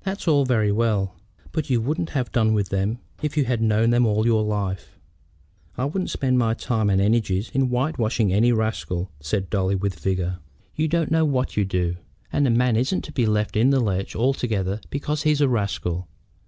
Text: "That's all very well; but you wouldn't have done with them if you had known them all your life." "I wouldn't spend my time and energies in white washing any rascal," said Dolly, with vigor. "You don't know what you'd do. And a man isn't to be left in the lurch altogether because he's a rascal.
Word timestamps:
"That's 0.00 0.26
all 0.26 0.44
very 0.44 0.72
well; 0.72 1.14
but 1.52 1.70
you 1.70 1.80
wouldn't 1.80 2.10
have 2.18 2.32
done 2.32 2.52
with 2.52 2.70
them 2.70 2.98
if 3.22 3.36
you 3.36 3.44
had 3.44 3.62
known 3.62 3.90
them 3.90 4.04
all 4.04 4.26
your 4.26 4.42
life." 4.42 4.98
"I 5.78 5.84
wouldn't 5.84 6.10
spend 6.10 6.36
my 6.36 6.52
time 6.54 6.90
and 6.90 7.00
energies 7.00 7.48
in 7.50 7.70
white 7.70 7.96
washing 7.96 8.32
any 8.32 8.50
rascal," 8.50 9.12
said 9.20 9.50
Dolly, 9.50 9.76
with 9.76 10.00
vigor. 10.00 10.40
"You 10.74 10.88
don't 10.88 11.12
know 11.12 11.24
what 11.24 11.56
you'd 11.56 11.68
do. 11.68 11.94
And 12.32 12.44
a 12.48 12.50
man 12.50 12.74
isn't 12.74 13.02
to 13.02 13.12
be 13.12 13.24
left 13.24 13.56
in 13.56 13.70
the 13.70 13.78
lurch 13.78 14.16
altogether 14.16 14.80
because 14.90 15.22
he's 15.22 15.40
a 15.40 15.48
rascal. 15.48 16.08